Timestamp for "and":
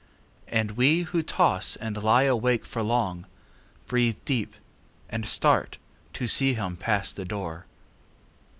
0.47-0.71, 1.75-2.01, 5.11-5.29